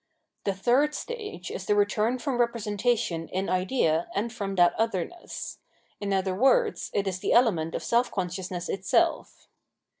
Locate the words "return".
1.75-2.17